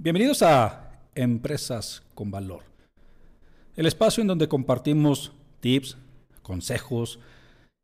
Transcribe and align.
Bienvenidos 0.00 0.42
a 0.42 0.92
Empresas 1.16 2.04
con 2.14 2.30
Valor, 2.30 2.62
el 3.74 3.84
espacio 3.84 4.20
en 4.20 4.28
donde 4.28 4.46
compartimos 4.46 5.32
tips, 5.58 5.96
consejos 6.40 7.18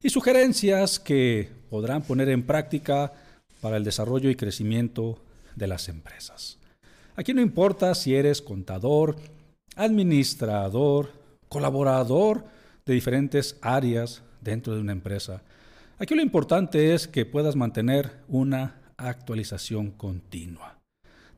y 0.00 0.10
sugerencias 0.10 1.00
que 1.00 1.50
podrán 1.68 2.02
poner 2.02 2.28
en 2.28 2.44
práctica 2.44 3.12
para 3.60 3.78
el 3.78 3.82
desarrollo 3.82 4.30
y 4.30 4.36
crecimiento 4.36 5.18
de 5.56 5.66
las 5.66 5.88
empresas. 5.88 6.56
Aquí 7.16 7.34
no 7.34 7.40
importa 7.40 7.92
si 7.96 8.14
eres 8.14 8.40
contador, 8.40 9.16
administrador, 9.74 11.10
colaborador 11.48 12.44
de 12.86 12.94
diferentes 12.94 13.58
áreas 13.60 14.22
dentro 14.40 14.72
de 14.72 14.80
una 14.80 14.92
empresa. 14.92 15.42
Aquí 15.98 16.14
lo 16.14 16.22
importante 16.22 16.94
es 16.94 17.08
que 17.08 17.26
puedas 17.26 17.56
mantener 17.56 18.12
una 18.28 18.76
actualización 18.98 19.90
continua. 19.90 20.73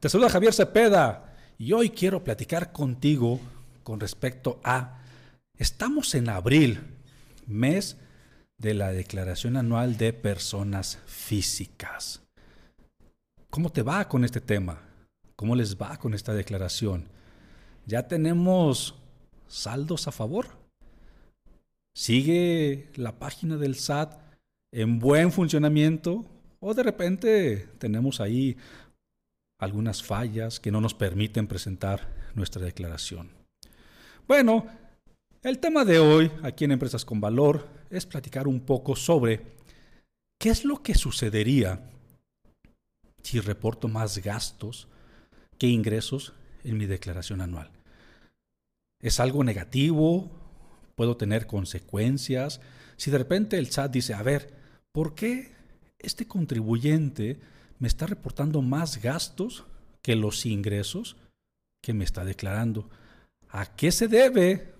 Te 0.00 0.10
saluda 0.10 0.28
Javier 0.28 0.52
Cepeda 0.52 1.34
y 1.56 1.72
hoy 1.72 1.88
quiero 1.88 2.22
platicar 2.22 2.70
contigo 2.70 3.40
con 3.82 3.98
respecto 3.98 4.60
a, 4.62 4.98
estamos 5.56 6.14
en 6.14 6.28
abril, 6.28 6.82
mes 7.46 7.96
de 8.58 8.74
la 8.74 8.92
Declaración 8.92 9.56
Anual 9.56 9.96
de 9.96 10.12
Personas 10.12 10.98
Físicas. 11.06 12.20
¿Cómo 13.48 13.72
te 13.72 13.82
va 13.82 14.06
con 14.06 14.22
este 14.24 14.42
tema? 14.42 14.82
¿Cómo 15.34 15.56
les 15.56 15.80
va 15.80 15.96
con 15.96 16.12
esta 16.12 16.34
declaración? 16.34 17.08
¿Ya 17.86 18.06
tenemos 18.06 18.96
saldos 19.46 20.08
a 20.08 20.12
favor? 20.12 20.48
¿Sigue 21.94 22.90
la 22.96 23.18
página 23.18 23.56
del 23.56 23.76
SAT 23.76 24.12
en 24.72 24.98
buen 24.98 25.32
funcionamiento? 25.32 26.26
¿O 26.60 26.74
de 26.74 26.82
repente 26.82 27.68
tenemos 27.78 28.20
ahí 28.20 28.58
algunas 29.58 30.02
fallas 30.02 30.60
que 30.60 30.70
no 30.70 30.80
nos 30.80 30.94
permiten 30.94 31.46
presentar 31.46 32.08
nuestra 32.34 32.62
declaración. 32.62 33.30
Bueno, 34.28 34.66
el 35.42 35.58
tema 35.58 35.84
de 35.84 35.98
hoy 35.98 36.30
aquí 36.42 36.64
en 36.64 36.72
Empresas 36.72 37.04
con 37.04 37.20
Valor 37.20 37.68
es 37.90 38.04
platicar 38.04 38.48
un 38.48 38.60
poco 38.60 38.96
sobre 38.96 39.42
qué 40.38 40.50
es 40.50 40.64
lo 40.64 40.82
que 40.82 40.94
sucedería 40.94 41.88
si 43.22 43.40
reporto 43.40 43.88
más 43.88 44.18
gastos 44.18 44.88
que 45.58 45.66
ingresos 45.66 46.32
en 46.64 46.76
mi 46.76 46.86
declaración 46.86 47.40
anual. 47.40 47.70
¿Es 49.00 49.20
algo 49.20 49.44
negativo? 49.44 50.30
¿Puedo 50.94 51.16
tener 51.16 51.46
consecuencias? 51.46 52.60
Si 52.96 53.10
de 53.10 53.18
repente 53.18 53.58
el 53.58 53.70
SAT 53.70 53.92
dice, 53.92 54.14
a 54.14 54.22
ver, 54.22 54.54
¿por 54.92 55.14
qué 55.14 55.52
este 55.98 56.26
contribuyente 56.26 57.38
me 57.78 57.88
está 57.88 58.06
reportando 58.06 58.62
más 58.62 59.00
gastos 59.02 59.64
que 60.02 60.16
los 60.16 60.46
ingresos 60.46 61.16
que 61.82 61.92
me 61.92 62.04
está 62.04 62.24
declarando. 62.24 62.88
¿A 63.48 63.66
qué 63.76 63.92
se 63.92 64.08
debe? 64.08 64.74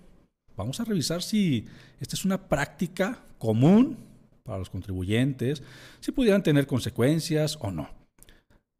Vamos 0.55 0.79
a 0.79 0.85
revisar 0.85 1.21
si 1.21 1.65
esta 1.99 2.15
es 2.15 2.25
una 2.25 2.47
práctica 2.49 3.23
común 3.37 3.97
para 4.43 4.57
los 4.57 4.69
contribuyentes, 4.69 5.61
si 5.99 6.11
pudieran 6.11 6.43
tener 6.43 6.65
consecuencias 6.67 7.57
o 7.61 7.71
no. 7.71 7.89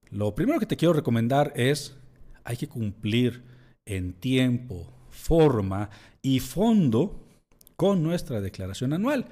Lo 0.10 0.34
primero 0.34 0.60
que 0.60 0.66
te 0.66 0.78
quiero 0.78 0.94
recomendar 0.94 1.54
es, 1.56 1.96
hay 2.44 2.58
que 2.58 2.68
cumplir 2.68 3.44
en 3.86 4.14
tiempo, 4.14 4.92
forma 5.10 5.90
y 6.22 6.40
fondo 6.40 7.28
con 7.76 8.02
nuestra 8.02 8.42
declaración 8.42 8.94
anual. 8.94 9.28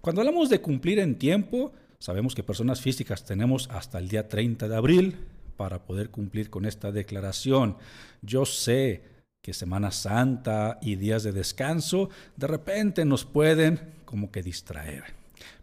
Cuando 0.00 0.20
hablamos 0.20 0.50
de 0.50 0.60
cumplir 0.60 0.98
en 0.98 1.18
tiempo, 1.18 1.72
Sabemos 1.98 2.34
que 2.34 2.42
personas 2.42 2.80
físicas 2.80 3.24
tenemos 3.24 3.68
hasta 3.70 3.98
el 3.98 4.08
día 4.08 4.28
30 4.28 4.68
de 4.68 4.76
abril 4.76 5.16
para 5.56 5.84
poder 5.84 6.10
cumplir 6.10 6.50
con 6.50 6.66
esta 6.66 6.92
declaración. 6.92 7.76
Yo 8.22 8.44
sé 8.44 9.02
que 9.40 9.54
Semana 9.54 9.90
Santa 9.90 10.78
y 10.82 10.96
días 10.96 11.22
de 11.22 11.32
descanso 11.32 12.10
de 12.36 12.46
repente 12.46 13.04
nos 13.04 13.24
pueden 13.24 13.80
como 14.04 14.30
que 14.30 14.42
distraer. 14.42 15.04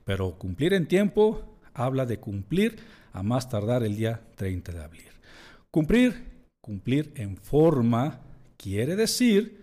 Pero 0.06 0.38
cumplir 0.38 0.74
en 0.74 0.88
tiempo 0.88 1.58
habla 1.74 2.06
de 2.06 2.20
cumplir 2.20 2.78
a 3.14 3.24
más 3.24 3.50
tardar 3.50 3.84
el 3.84 3.96
día 3.96 4.22
30 4.36 4.72
de 4.72 4.84
abril. 4.84 5.10
Cumplir, 5.70 6.24
cumplir 6.62 7.12
en 7.16 7.38
forma 7.38 8.22
quiere 8.58 8.96
decir 8.96 9.62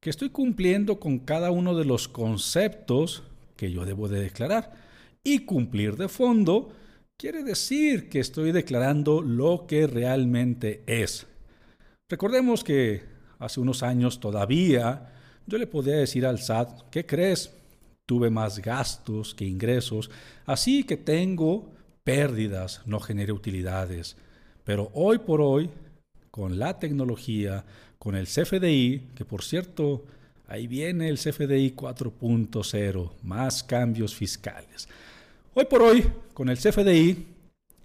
que 0.00 0.10
estoy 0.10 0.30
cumpliendo 0.30 1.00
con 1.00 1.18
cada 1.18 1.50
uno 1.50 1.74
de 1.74 1.84
los 1.84 2.08
conceptos 2.08 3.22
que 3.56 3.72
yo 3.72 3.84
debo 3.84 4.08
de 4.08 4.20
declarar. 4.20 4.87
Y 5.30 5.40
cumplir 5.40 5.94
de 5.98 6.08
fondo 6.08 6.72
quiere 7.18 7.42
decir 7.42 8.08
que 8.08 8.18
estoy 8.18 8.50
declarando 8.50 9.20
lo 9.20 9.66
que 9.66 9.86
realmente 9.86 10.82
es. 10.86 11.26
Recordemos 12.08 12.64
que 12.64 13.02
hace 13.38 13.60
unos 13.60 13.82
años 13.82 14.20
todavía 14.20 15.12
yo 15.46 15.58
le 15.58 15.66
podía 15.66 15.96
decir 15.96 16.24
al 16.24 16.38
SAT, 16.38 16.88
¿qué 16.90 17.04
crees? 17.04 17.52
Tuve 18.06 18.30
más 18.30 18.60
gastos 18.60 19.34
que 19.34 19.44
ingresos, 19.44 20.10
así 20.46 20.84
que 20.84 20.96
tengo 20.96 21.74
pérdidas, 22.04 22.80
no 22.86 22.98
generé 22.98 23.32
utilidades. 23.32 24.16
Pero 24.64 24.90
hoy 24.94 25.18
por 25.18 25.42
hoy, 25.42 25.68
con 26.30 26.58
la 26.58 26.78
tecnología, 26.78 27.66
con 27.98 28.14
el 28.14 28.26
CFDI, 28.28 29.10
que 29.14 29.26
por 29.26 29.44
cierto, 29.44 30.06
ahí 30.46 30.66
viene 30.66 31.10
el 31.10 31.18
CFDI 31.18 31.74
4.0, 31.76 33.10
más 33.24 33.62
cambios 33.62 34.14
fiscales. 34.14 34.88
Hoy 35.60 35.64
por 35.64 35.82
hoy, 35.82 36.04
con 36.34 36.48
el 36.50 36.56
CFDI, 36.56 37.26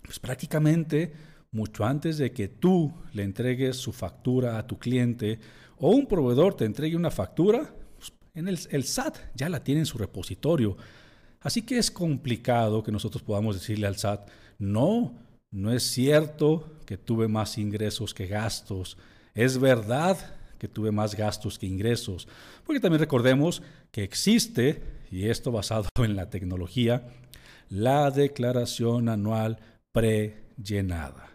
pues 0.03 0.19
prácticamente 0.19 1.11
mucho 1.51 1.83
antes 1.83 2.19
de 2.19 2.31
que 2.31 2.47
tú 2.47 2.93
le 3.13 3.23
entregues 3.23 3.77
su 3.77 3.91
factura 3.91 4.59
a 4.59 4.67
tu 4.67 4.77
cliente 4.77 5.39
o 5.77 5.89
un 5.89 6.05
proveedor 6.05 6.53
te 6.53 6.65
entregue 6.65 6.95
una 6.95 7.09
factura, 7.09 7.73
pues 7.97 8.13
en 8.35 8.47
el, 8.47 8.59
el 8.69 8.83
SAT 8.83 9.17
ya 9.33 9.49
la 9.49 9.63
tiene 9.63 9.79
en 9.79 9.85
su 9.87 9.97
repositorio. 9.97 10.77
Así 11.41 11.63
que 11.63 11.79
es 11.79 11.89
complicado 11.89 12.83
que 12.83 12.91
nosotros 12.91 13.23
podamos 13.23 13.55
decirle 13.55 13.87
al 13.87 13.97
SAT, 13.97 14.29
no, 14.59 15.15
no 15.49 15.73
es 15.73 15.81
cierto 15.81 16.77
que 16.85 16.99
tuve 16.99 17.27
más 17.27 17.57
ingresos 17.57 18.13
que 18.13 18.27
gastos. 18.27 18.99
Es 19.33 19.57
verdad 19.57 20.35
que 20.59 20.67
tuve 20.67 20.91
más 20.91 21.15
gastos 21.15 21.57
que 21.57 21.65
ingresos. 21.65 22.27
Porque 22.67 22.79
también 22.79 22.99
recordemos 22.99 23.63
que 23.89 24.03
existe, 24.03 24.83
y 25.09 25.27
esto 25.27 25.51
basado 25.51 25.87
en 25.95 26.15
la 26.15 26.29
tecnología, 26.29 27.07
la 27.73 28.11
declaración 28.11 29.09
anual 29.09 29.57
prellenada. 29.91 31.31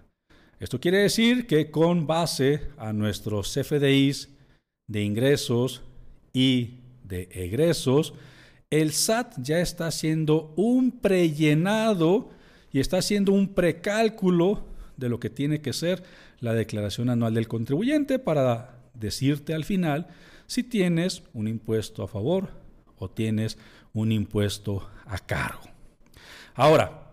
Esto 0.61 0.79
quiere 0.79 0.99
decir 0.99 1.49
que 1.49 1.73
con 1.73 2.07
base 2.07 2.61
a 2.77 2.93
nuestros 2.93 3.53
CFDIs 3.53 4.29
de 4.87 5.03
ingresos 5.03 5.83
y 6.33 6.79
de 7.03 7.29
egresos, 7.33 8.15
el 8.71 8.93
SAT 8.93 9.35
ya 9.39 9.59
está 9.59 9.89
haciendo 9.89 10.55
un 10.57 10.93
prellenado 10.93 12.31
y 12.71 12.79
está 12.79 12.99
haciendo 12.99 13.33
un 13.33 13.49
precálculo 13.49 14.65
de 14.97 15.09
lo 15.09 15.19
que 15.19 15.31
tiene 15.31 15.61
que 15.61 15.73
ser 15.73 16.05
la 16.39 16.55
declaración 16.55 17.11
anual 17.11 17.35
del 17.35 17.49
contribuyente 17.49 18.21
para 18.21 18.79
decirte 18.95 19.55
al 19.55 19.65
final 19.65 20.07
si 20.47 20.63
tienes 20.63 21.25
un 21.35 21.49
impuesto 21.49 22.05
a 22.05 22.09
favor 22.09 22.51
o 22.97 23.11
tienes 23.11 23.59
un 23.93 24.13
impuesto 24.13 24.89
a 25.05 25.19
cargo. 25.19 25.78
Ahora, 26.59 27.09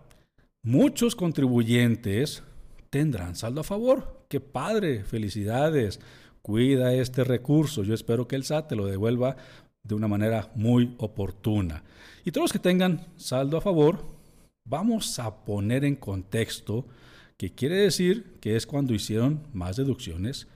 Muchos 0.66 1.14
contribuyentes 1.14 2.42
tendrán 2.90 3.36
saldo 3.36 3.60
a 3.60 3.64
favor. 3.64 4.24
¡Qué 4.28 4.40
padre! 4.40 5.04
¡Felicidades! 5.04 6.00
Cuida 6.42 6.92
este 6.92 7.22
recurso. 7.22 7.84
Yo 7.84 7.94
espero 7.94 8.26
que 8.26 8.34
el 8.34 8.42
SAT 8.42 8.70
te 8.70 8.74
lo 8.74 8.86
devuelva 8.86 9.36
de 9.84 9.94
una 9.94 10.08
manera 10.08 10.50
muy 10.56 10.96
oportuna. 10.98 11.84
Y 12.24 12.32
todos 12.32 12.46
los 12.46 12.52
que 12.52 12.58
tengan 12.58 13.06
saldo 13.16 13.58
a 13.58 13.60
favor, 13.60 14.04
vamos 14.68 15.20
a 15.20 15.44
poner 15.44 15.84
en 15.84 15.94
contexto 15.94 16.84
que 17.36 17.54
quiere 17.54 17.76
decir 17.76 18.38
que 18.40 18.56
es 18.56 18.66
cuando 18.66 18.92
hicieron 18.92 19.46
más 19.52 19.76
deducciones 19.76 20.48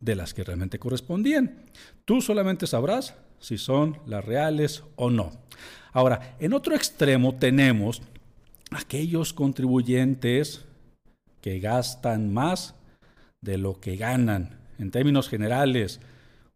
de 0.00 0.16
las 0.16 0.34
que 0.34 0.42
realmente 0.42 0.80
correspondían. 0.80 1.62
Tú 2.04 2.20
solamente 2.20 2.66
sabrás 2.66 3.14
si 3.38 3.58
son 3.58 4.00
las 4.06 4.24
reales 4.24 4.82
o 4.96 5.08
no. 5.08 5.30
Ahora, 5.92 6.36
en 6.40 6.52
otro 6.52 6.74
extremo 6.74 7.36
tenemos 7.36 8.02
aquellos 8.76 9.32
contribuyentes 9.32 10.64
que 11.40 11.60
gastan 11.60 12.32
más 12.32 12.74
de 13.40 13.56
lo 13.56 13.80
que 13.80 13.96
ganan. 13.96 14.58
En 14.78 14.90
términos 14.90 15.28
generales, 15.30 16.00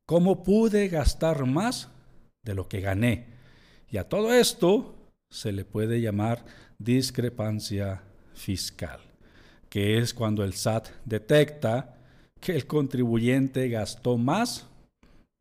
¿cómo 0.07 0.43
pude 0.43 0.89
gastar 0.89 1.47
más 1.47 1.89
de 2.45 2.55
lo 2.55 2.69
que 2.69 2.81
gané? 2.81 3.27
Y 3.89 3.97
a 3.97 4.09
todo 4.09 4.35
esto 4.35 4.95
se 5.31 5.53
le 5.53 5.65
puede 5.65 6.01
llamar 6.01 6.45
discrepancia 6.79 8.03
fiscal, 8.35 9.01
que 9.71 9.99
es 9.99 10.13
cuando 10.13 10.45
el 10.45 10.53
SAT 10.53 10.89
detecta 11.07 11.97
que 12.39 12.55
el 12.55 12.67
contribuyente 12.67 13.69
gastó 13.69 14.19
más 14.19 14.67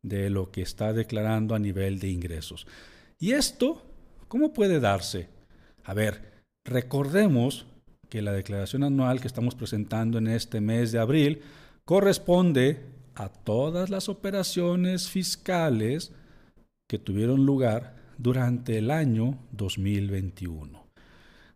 de 0.02 0.30
lo 0.30 0.50
que 0.50 0.62
está 0.62 0.94
declarando 0.94 1.54
a 1.54 1.58
nivel 1.58 1.98
de 1.98 2.08
ingresos. 2.08 2.66
¿Y 3.18 3.32
esto 3.32 3.82
cómo 4.28 4.54
puede 4.54 4.80
darse? 4.80 5.28
A 5.84 5.92
ver, 5.92 6.29
recordemos 6.64 7.66
que 8.08 8.22
la 8.22 8.32
declaración 8.32 8.82
anual 8.82 9.20
que 9.20 9.28
estamos 9.28 9.54
presentando 9.54 10.18
en 10.18 10.26
este 10.26 10.60
mes 10.60 10.92
de 10.92 10.98
abril 10.98 11.42
corresponde 11.84 12.84
a 13.14 13.28
todas 13.28 13.90
las 13.90 14.08
operaciones 14.08 15.08
fiscales 15.08 16.12
que 16.88 16.98
tuvieron 16.98 17.46
lugar 17.46 17.96
durante 18.18 18.78
el 18.78 18.90
año 18.90 19.38
2021. 19.52 20.84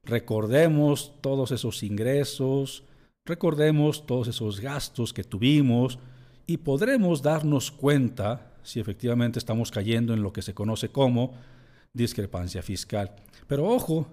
Recordemos 0.04 1.14
todos 1.20 1.50
esos 1.50 1.82
ingresos, 1.82 2.84
recordemos 3.26 4.06
todos 4.06 4.28
esos 4.28 4.60
gastos 4.60 5.12
que 5.12 5.24
tuvimos, 5.24 5.98
y 6.46 6.58
podremos 6.58 7.22
darnos 7.22 7.70
cuenta 7.70 8.52
si 8.62 8.80
efectivamente 8.80 9.38
estamos 9.38 9.70
cayendo 9.70 10.14
en 10.14 10.22
lo 10.22 10.32
que 10.32 10.42
se 10.42 10.54
conoce 10.54 10.90
como 10.90 11.32
discrepancia 11.92 12.62
fiscal. 12.62 13.12
Pero 13.46 13.66
ojo, 13.66 14.06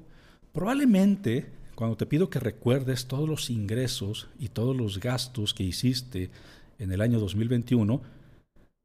probablemente 0.51 1.49
cuando 1.75 1.97
te 1.97 2.05
pido 2.05 2.29
que 2.29 2.39
recuerdes 2.39 3.07
todos 3.07 3.27
los 3.27 3.49
ingresos 3.49 4.27
y 4.39 4.49
todos 4.49 4.75
los 4.75 4.99
gastos 4.99 5.53
que 5.53 5.63
hiciste 5.63 6.29
en 6.79 6.91
el 6.91 7.01
año 7.01 7.19
2021, 7.19 8.01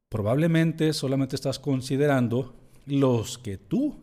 probablemente 0.09 0.93
solamente 0.93 1.35
estás 1.35 1.59
considerando 1.59 2.55
los 2.85 3.37
que 3.37 3.57
tú 3.57 3.95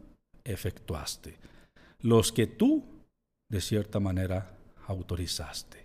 efectuaste, 0.45 1.37
los 2.01 2.33
que 2.33 2.47
tú 2.47 2.85
de 3.51 3.61
cierta 3.61 4.01
manera 4.01 4.57
autorizaste. 4.87 5.85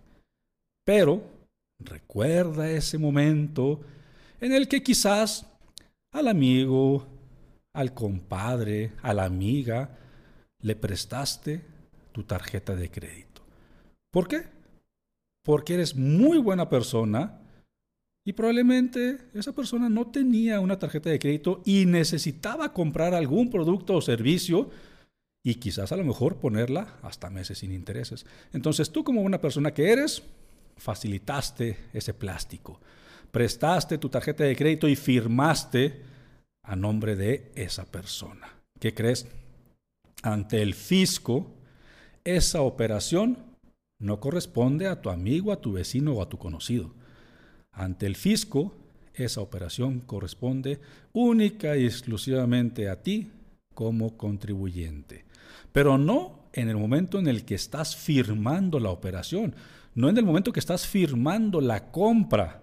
Pero 0.83 1.39
Recuerda 1.79 2.69
ese 2.69 2.97
momento 2.97 3.79
en 4.41 4.51
el 4.51 4.67
que 4.67 4.83
quizás 4.83 5.45
al 6.11 6.27
amigo, 6.27 7.07
al 7.73 7.93
compadre, 7.93 8.91
a 9.01 9.13
la 9.13 9.23
amiga, 9.23 9.97
le 10.61 10.75
prestaste 10.75 11.61
tu 12.11 12.23
tarjeta 12.23 12.75
de 12.75 12.89
crédito. 12.89 13.41
¿Por 14.11 14.27
qué? 14.27 14.47
Porque 15.43 15.75
eres 15.75 15.95
muy 15.95 16.37
buena 16.37 16.69
persona 16.69 17.39
y 18.25 18.33
probablemente 18.33 19.17
esa 19.33 19.53
persona 19.53 19.89
no 19.89 20.07
tenía 20.07 20.59
una 20.59 20.77
tarjeta 20.77 21.09
de 21.09 21.19
crédito 21.19 21.61
y 21.65 21.85
necesitaba 21.85 22.73
comprar 22.73 23.13
algún 23.13 23.49
producto 23.49 23.95
o 23.95 24.01
servicio 24.01 24.69
y 25.43 25.55
quizás 25.55 25.91
a 25.91 25.97
lo 25.97 26.03
mejor 26.03 26.35
ponerla 26.35 26.97
hasta 27.01 27.29
meses 27.29 27.59
sin 27.59 27.71
intereses. 27.71 28.25
Entonces 28.53 28.91
tú 28.91 29.03
como 29.03 29.21
una 29.21 29.39
persona 29.39 29.73
que 29.73 29.91
eres, 29.91 30.21
facilitaste 30.77 31.77
ese 31.93 32.13
plástico, 32.13 32.79
prestaste 33.31 33.97
tu 33.97 34.09
tarjeta 34.09 34.43
de 34.43 34.55
crédito 34.55 34.87
y 34.87 34.95
firmaste 34.95 36.01
a 36.63 36.75
nombre 36.75 37.15
de 37.15 37.51
esa 37.55 37.85
persona. 37.85 38.53
¿Qué 38.79 38.93
crees? 38.93 39.27
Ante 40.21 40.61
el 40.61 40.73
fisco, 40.73 41.55
esa 42.23 42.61
operación 42.61 43.37
no 43.99 44.19
corresponde 44.19 44.87
a 44.87 45.01
tu 45.01 45.09
amigo, 45.09 45.51
a 45.51 45.61
tu 45.61 45.73
vecino 45.73 46.13
o 46.13 46.21
a 46.21 46.29
tu 46.29 46.37
conocido. 46.37 46.93
Ante 47.71 48.05
el 48.05 48.15
fisco, 48.15 48.75
esa 49.13 49.41
operación 49.41 49.99
corresponde 49.99 50.79
única 51.13 51.77
y 51.77 51.85
exclusivamente 51.85 52.89
a 52.89 53.01
ti 53.01 53.31
como 53.73 54.17
contribuyente. 54.17 55.25
Pero 55.71 55.97
no 55.97 56.49
en 56.53 56.69
el 56.69 56.77
momento 56.77 57.19
en 57.19 57.27
el 57.27 57.45
que 57.45 57.55
estás 57.55 57.95
firmando 57.95 58.79
la 58.79 58.89
operación 58.89 59.55
no 59.95 60.09
en 60.09 60.17
el 60.17 60.25
momento 60.25 60.53
que 60.53 60.59
estás 60.59 60.87
firmando 60.87 61.61
la 61.61 61.91
compra, 61.91 62.61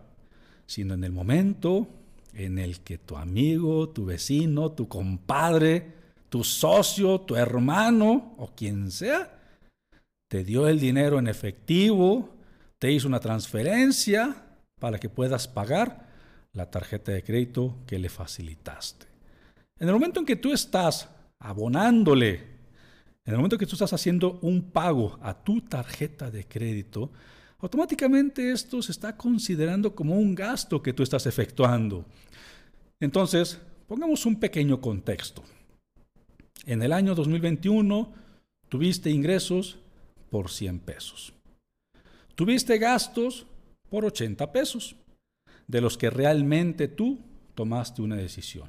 sino 0.67 0.95
en 0.95 1.05
el 1.05 1.13
momento 1.13 1.89
en 2.33 2.59
el 2.59 2.81
que 2.81 2.99
tu 2.99 3.17
amigo, 3.17 3.89
tu 3.89 4.07
vecino, 4.07 4.73
tu 4.73 4.89
compadre, 4.89 5.93
tu 6.29 6.45
socio, 6.45 7.21
tu 7.21 7.37
hermano 7.37 8.35
o 8.39 8.53
quien 8.55 8.91
sea, 8.91 9.39
te 10.29 10.45
dio 10.45 10.69
el 10.69 10.81
dinero 10.81 11.19
en 11.19 11.29
efectivo, 11.29 12.35
te 12.79 12.93
hizo 12.93 13.09
una 13.09 13.21
transferencia 13.21 14.45
para 14.81 14.99
que 14.99 15.09
puedas 15.09 15.49
pagar 15.49 16.07
la 16.53 16.71
tarjeta 16.71 17.13
de 17.13 17.23
crédito 17.23 17.77
que 17.87 17.99
le 17.99 18.09
facilitaste. 18.09 19.07
En 19.79 19.89
el 19.89 19.95
momento 19.95 20.21
en 20.21 20.27
que 20.27 20.37
tú 20.37 20.53
estás 20.53 21.09
abonándole 21.39 22.57
en 23.27 23.33
el 23.33 23.39
momento 23.39 23.59
que 23.59 23.67
tú 23.67 23.73
estás 23.73 23.93
haciendo 23.93 24.39
un 24.43 24.71
pago 24.71 25.19
a 25.21 25.35
tu 25.35 25.61
tarjeta 25.61 26.31
de 26.31 26.47
crédito, 26.47 27.11
automáticamente 27.59 28.53
esto 28.53 28.81
se 28.81 28.93
está 28.93 29.17
considerando 29.17 29.97
como 29.97 30.17
un 30.17 30.33
gasto 30.33 30.81
que 30.81 30.93
tú 30.93 31.03
estás 31.03 31.27
efectuando. 31.27 32.05
Entonces, 33.01 33.59
pongamos 33.89 34.25
un 34.27 34.39
pequeño 34.39 34.81
contexto. 34.81 35.43
En 36.67 36.83
el 36.83 36.93
año 36.93 37.15
2021 37.15 38.13
tuviste 38.69 39.09
ingresos 39.11 39.79
por 40.31 40.51
100 40.51 40.81
pesos. 40.81 41.33
Tuviste 42.35 42.77
gastos 42.79 43.47
por 43.89 44.05
80 44.05 44.51
pesos, 44.51 44.97
de 45.69 45.81
los 45.81 45.97
que 45.97 46.11
realmente 46.11 46.89
tú 46.89 47.21
tomaste 47.55 48.03
una 48.03 48.17
decisión. 48.17 48.69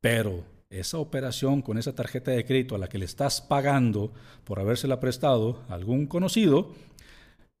Pero 0.00 0.44
esa 0.68 0.98
operación 0.98 1.62
con 1.62 1.78
esa 1.78 1.94
tarjeta 1.94 2.32
de 2.32 2.44
crédito 2.44 2.74
a 2.74 2.78
la 2.78 2.88
que 2.88 2.98
le 2.98 3.06
estás 3.06 3.40
pagando 3.40 4.12
por 4.44 4.60
habérsela 4.60 5.00
prestado 5.00 5.62
a 5.70 5.74
algún 5.74 6.06
conocido, 6.06 6.74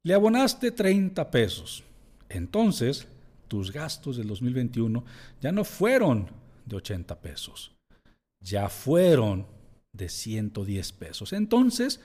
le 0.02 0.12
abonaste 0.12 0.70
30 0.70 1.30
pesos. 1.30 1.82
Entonces, 2.28 3.08
tus 3.48 3.72
gastos 3.72 4.18
del 4.18 4.28
2021 4.28 5.02
ya 5.40 5.50
no 5.50 5.64
fueron 5.64 6.28
de 6.66 6.76
80 6.76 7.20
pesos, 7.20 7.75
ya 8.40 8.68
fueron 8.68 9.46
de 9.92 10.08
110 10.08 10.92
pesos. 10.92 11.32
Entonces, 11.32 12.00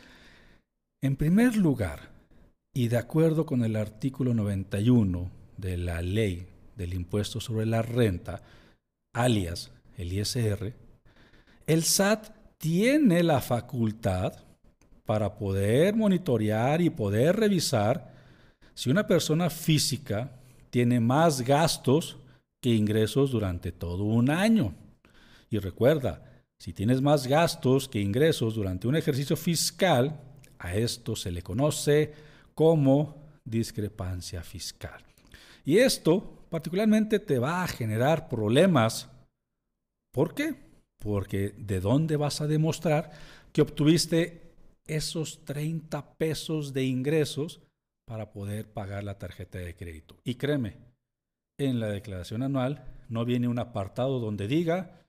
en 1.02 1.16
primer 1.16 1.56
lugar, 1.56 2.12
y 2.74 2.88
de 2.88 2.98
acuerdo 2.98 3.46
con 3.46 3.64
el 3.64 3.76
artículo 3.76 4.34
91 4.34 5.30
de 5.58 5.78
la 5.78 6.02
ley 6.02 6.48
del 6.76 6.94
impuesto 6.94 7.40
sobre 7.40 7.66
la 7.66 7.82
renta, 7.82 8.42
alias 9.14 9.72
el 9.98 10.14
ISR, 10.14 10.74
el 11.68 11.84
SAT 11.84 12.30
tiene 12.58 13.24
la 13.24 13.42
facultad 13.42 14.34
para 15.06 15.36
poder 15.36 15.96
monitorear 15.96 16.82
y 16.82 16.90
poder 16.90 17.36
revisar 17.36 18.14
si 18.74 18.90
una 18.90 19.06
persona 19.06 19.50
física 19.50 20.32
tiene 20.70 21.00
más 21.00 21.42
gastos 21.42 22.18
que 22.62 22.70
ingresos 22.70 23.32
durante 23.32 23.72
todo 23.72 24.04
un 24.04 24.30
año. 24.30 24.74
Y 25.52 25.60
recuerda, 25.60 26.44
si 26.60 26.74
tienes 26.74 27.02
más 27.02 27.28
gastos 27.28 27.90
que 27.90 28.00
ingresos 28.00 28.56
durante 28.56 28.88
un 28.88 28.96
ejercicio 28.96 29.36
fiscal, 29.36 30.22
a 30.58 30.76
esto 30.76 31.16
se 31.16 31.32
le 31.32 31.42
conoce 31.42 32.14
como 32.56 33.30
discrepancia 33.44 34.44
fiscal. 34.44 35.04
Y 35.66 35.80
esto 35.80 36.46
particularmente 36.50 37.20
te 37.20 37.38
va 37.38 37.64
a 37.64 37.68
generar 37.68 38.30
problemas. 38.30 39.10
¿Por 40.14 40.34
qué? 40.34 40.56
Porque 41.00 41.54
¿de 41.58 41.80
dónde 41.80 42.16
vas 42.16 42.42
a 42.42 42.48
demostrar 42.48 43.12
que 43.52 43.62
obtuviste 43.62 44.54
esos 44.88 45.44
30 45.46 46.14
pesos 46.14 46.74
de 46.74 46.86
ingresos 46.86 47.60
para 48.06 48.32
poder 48.32 48.72
pagar 48.72 49.04
la 49.04 49.18
tarjeta 49.18 49.60
de 49.60 49.76
crédito? 49.76 50.16
Y 50.24 50.36
créeme, 50.36 50.78
en 51.58 51.80
la 51.80 51.88
declaración 51.88 52.44
anual 52.44 52.86
no 53.10 53.26
viene 53.26 53.48
un 53.48 53.60
apartado 53.60 54.20
donde 54.20 54.48
diga, 54.48 55.01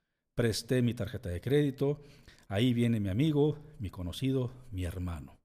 presté 0.42 0.82
mi 0.82 0.92
tarjeta 0.92 1.28
de 1.28 1.40
crédito, 1.40 2.02
ahí 2.49 2.75
viene 2.75 2.99
mi 2.99 3.11
amigo, 3.11 3.61
mi 3.78 3.90
conocido, 3.90 4.50
mi 4.72 4.82
hermano. 4.84 5.38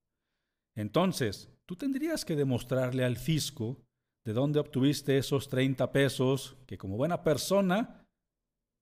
Entonces, 0.76 1.52
tú 1.68 1.76
tendrías 1.76 2.26
que 2.26 2.36
demostrarle 2.36 3.06
al 3.06 3.18
fisco 3.18 3.78
de 4.26 4.34
dónde 4.34 4.58
obtuviste 4.58 5.20
esos 5.20 5.50
30 5.50 5.92
pesos 5.92 6.58
que 6.66 6.80
como 6.80 6.98
buena 6.98 7.22
persona 7.22 8.08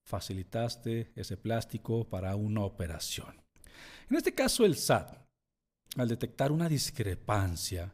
facilitaste 0.08 1.12
ese 1.18 1.36
plástico 1.36 2.08
para 2.08 2.38
una 2.38 2.64
operación. 2.64 3.36
En 4.10 4.16
este 4.16 4.34
caso, 4.34 4.64
el 4.64 4.78
SAT, 4.78 5.18
al 5.98 6.08
detectar 6.08 6.54
una 6.54 6.70
discrepancia, 6.70 7.94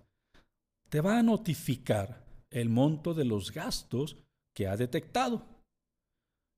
te 0.89 1.01
va 1.01 1.17
a 1.17 1.23
notificar 1.23 2.23
el 2.51 2.69
monto 2.69 3.15
de 3.15 3.25
los 3.25 3.51
gastos 3.51 4.15
que 4.55 4.67
ha 4.67 4.77
detectado. 4.77 5.43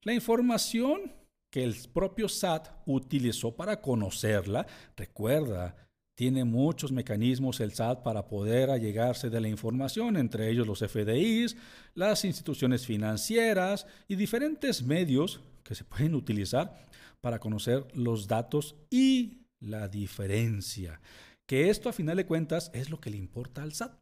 La 0.02 0.12
información 0.12 1.23
que 1.54 1.62
el 1.62 1.76
propio 1.92 2.28
SAT 2.28 2.66
utilizó 2.84 3.54
para 3.54 3.80
conocerla, 3.80 4.66
recuerda, 4.96 5.76
tiene 6.18 6.42
muchos 6.42 6.90
mecanismos 6.90 7.60
el 7.60 7.72
SAT 7.72 8.02
para 8.02 8.26
poder 8.26 8.70
allegarse 8.70 9.30
de 9.30 9.40
la 9.40 9.46
información, 9.46 10.16
entre 10.16 10.50
ellos 10.50 10.66
los 10.66 10.80
FDIs, 10.80 11.56
las 11.94 12.24
instituciones 12.24 12.84
financieras 12.84 13.86
y 14.08 14.16
diferentes 14.16 14.82
medios 14.82 15.42
que 15.62 15.76
se 15.76 15.84
pueden 15.84 16.16
utilizar 16.16 16.76
para 17.20 17.38
conocer 17.38 17.86
los 17.94 18.26
datos 18.26 18.74
y 18.90 19.46
la 19.60 19.86
diferencia. 19.86 21.00
Que 21.46 21.70
esto 21.70 21.88
a 21.88 21.92
final 21.92 22.16
de 22.16 22.26
cuentas 22.26 22.72
es 22.74 22.90
lo 22.90 23.00
que 23.00 23.10
le 23.10 23.16
importa 23.16 23.62
al 23.62 23.74
SAT. 23.74 23.96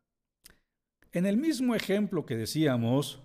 En 1.12 1.26
el 1.26 1.36
mismo 1.36 1.74
ejemplo 1.74 2.24
que 2.24 2.34
decíamos, 2.38 3.20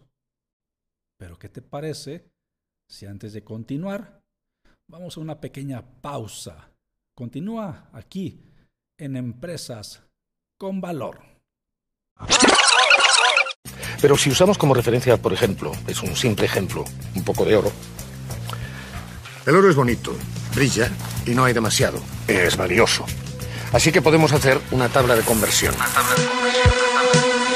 pero 1.17 1.39
¿qué 1.39 1.47
te 1.47 1.61
parece 1.61 2.29
si 2.89 3.05
antes 3.05 3.33
de 3.33 3.43
continuar 3.43 4.21
vamos 4.87 5.17
a 5.17 5.19
una 5.19 5.39
pequeña 5.39 5.81
pausa? 6.01 6.71
Continúa 7.15 7.89
aquí 7.93 8.41
en 8.97 9.15
Empresas 9.15 10.03
con 10.57 10.81
Valor. 10.81 11.21
Pero 14.01 14.17
si 14.17 14.29
usamos 14.29 14.57
como 14.57 14.73
referencia, 14.73 15.17
por 15.17 15.33
ejemplo, 15.33 15.71
es 15.87 16.01
un 16.03 16.15
simple 16.15 16.45
ejemplo, 16.45 16.85
un 17.15 17.23
poco 17.23 17.45
de 17.45 17.55
oro, 17.55 17.71
el 19.47 19.55
oro 19.55 19.69
es 19.69 19.77
bonito, 19.77 20.13
brilla 20.53 20.91
y 21.25 21.31
no 21.31 21.45
hay 21.45 21.53
demasiado. 21.53 22.01
Es 22.27 22.57
valioso. 22.57 23.05
Así 23.71 23.93
que 23.93 24.01
podemos 24.01 24.33
hacer 24.33 24.59
una 24.71 24.89
tabla 24.89 25.15
de 25.15 25.23
conversión. 25.23 25.73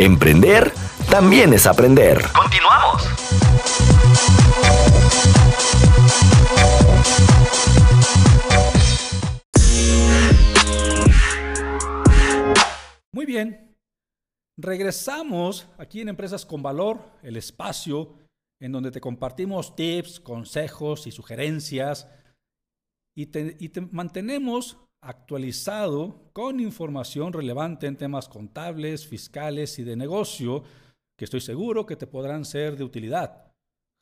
Emprender 0.00 0.72
también 1.10 1.52
es 1.52 1.66
aprender. 1.66 2.22
Continuamos. 2.32 3.02
Muy 13.12 13.26
bien. 13.26 13.76
Regresamos 14.56 15.66
aquí 15.78 16.00
en 16.00 16.10
Empresas 16.10 16.46
con 16.46 16.62
Valor, 16.62 17.00
el 17.24 17.36
espacio 17.36 18.14
en 18.60 18.70
donde 18.70 18.92
te 18.92 19.00
compartimos 19.00 19.74
tips, 19.74 20.20
consejos 20.20 21.08
y 21.08 21.10
sugerencias 21.10 22.08
y 23.16 23.26
te, 23.26 23.56
y 23.58 23.70
te 23.70 23.80
mantenemos 23.80 24.78
actualizado 25.02 26.30
con 26.32 26.60
información 26.60 27.32
relevante 27.32 27.86
en 27.86 27.96
temas 27.96 28.28
contables, 28.28 29.06
fiscales 29.06 29.78
y 29.78 29.84
de 29.84 29.96
negocio 29.96 30.64
que 31.16 31.24
estoy 31.24 31.40
seguro 31.40 31.86
que 31.86 31.96
te 31.96 32.06
podrán 32.06 32.44
ser 32.44 32.76
de 32.76 32.84
utilidad. 32.84 33.52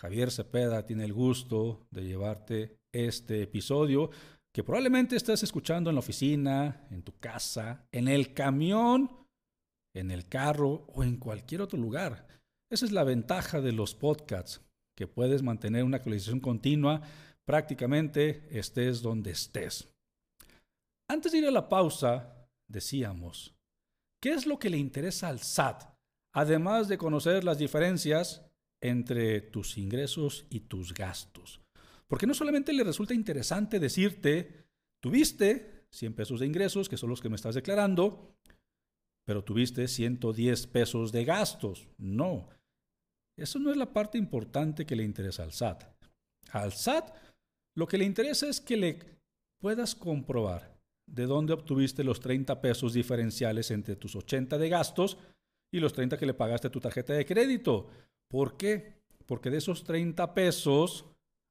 Javier 0.01 0.31
Cepeda 0.31 0.85
tiene 0.85 1.05
el 1.05 1.13
gusto 1.13 1.87
de 1.91 2.05
llevarte 2.05 2.79
este 2.93 3.43
episodio 3.43 4.11
que 4.55 4.65
probablemente 4.65 5.17
estés 5.17 5.43
escuchando 5.43 5.91
en 5.91 5.97
la 5.97 6.01
oficina, 6.01 6.87
en 6.91 7.03
tu 7.03 7.19
casa, 7.19 7.87
en 7.93 8.09
el 8.09 8.33
camión, 8.35 9.11
en 9.95 10.11
el 10.11 10.29
carro 10.29 10.87
o 10.95 11.03
en 11.03 11.17
cualquier 11.17 11.63
otro 11.63 11.79
lugar. 11.79 12.27
Esa 12.71 12.85
es 12.85 12.93
la 12.93 13.05
ventaja 13.05 13.61
de 13.61 13.73
los 13.73 13.95
podcasts, 13.95 14.63
que 14.97 15.07
puedes 15.07 15.43
mantener 15.43 15.85
una 15.85 15.99
actualización 15.99 16.41
continua 16.41 17.03
prácticamente 17.47 18.47
estés 18.51 19.03
donde 19.03 19.31
estés. 19.31 19.89
Antes 21.09 21.33
de 21.33 21.39
ir 21.39 21.47
a 21.47 21.53
la 21.53 21.69
pausa, 21.69 22.49
decíamos, 22.67 23.55
¿qué 24.21 24.31
es 24.31 24.47
lo 24.47 24.59
que 24.59 24.71
le 24.71 24.79
interesa 24.79 25.29
al 25.29 25.41
SAT? 25.41 25.85
Además 26.35 26.89
de 26.89 26.99
conocer 26.99 27.45
las 27.45 27.59
diferencias 27.59 28.45
entre 28.83 29.41
tus 29.41 29.79
ingresos 29.79 30.47
y 30.51 30.61
tus 30.61 30.93
gastos. 30.93 31.61
Porque 32.09 32.27
no 32.27 32.35
solamente 32.35 32.73
le 32.73 32.85
resulta 32.85 33.15
interesante 33.15 33.79
decirte, 33.79 34.67
tuviste 35.01 35.87
100 35.91 36.15
pesos 36.15 36.41
de 36.41 36.47
ingresos, 36.47 36.89
que 36.89 36.97
son 36.97 37.11
los 37.11 37.21
que 37.21 37.29
me 37.29 37.37
estás 37.37 37.55
declarando, 37.55 38.37
pero 39.25 39.45
tuviste 39.45 39.89
110 39.89 40.67
pesos 40.67 41.13
de 41.13 41.25
gastos. 41.25 41.89
No, 41.99 42.49
eso 43.37 43.59
no 43.59 43.71
es 43.71 43.77
la 43.77 43.93
parte 43.93 44.19
importante 44.19 44.87
que 44.87 44.97
le 44.97 45.05
interesa 45.05 45.43
al 45.43 45.53
SAT. 45.53 45.85
Al 46.51 46.73
SAT 46.73 47.15
lo 47.77 47.87
que 47.87 47.99
le 47.99 48.05
interesa 48.05 48.49
es 48.49 48.61
que 48.61 48.77
le 48.77 48.99
puedas 49.61 49.95
comprobar 49.95 50.76
de 51.07 51.27
dónde 51.27 51.53
obtuviste 51.53 52.05
los 52.05 52.21
30 52.21 52.61
pesos 52.61 52.93
diferenciales 52.93 53.71
entre 53.71 53.97
tus 53.97 54.17
80 54.17 54.59
de 54.59 54.69
gastos 54.69 55.19
y 55.73 55.81
los 55.81 55.93
30 55.93 56.19
que 56.19 56.27
le 56.27 56.35
pagaste 56.35 56.71
tu 56.71 56.81
tarjeta 56.81 57.13
de 57.13 57.25
crédito. 57.25 57.89
¿Por 58.29 58.57
qué? 58.57 59.03
Porque 59.27 59.51
de 59.51 59.59
esos 59.59 59.85
30 59.85 60.35
pesos 60.35 61.07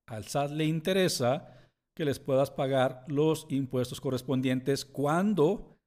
al 0.08 0.26
SAT 0.26 0.52
le 0.52 0.66
interesa 0.66 1.56
que 1.96 2.06
les 2.06 2.20
puedas 2.20 2.52
pagar 2.52 3.06
los 3.08 3.48
impuestos 3.50 4.02
correspondientes 4.02 4.86
cuando 4.86 5.78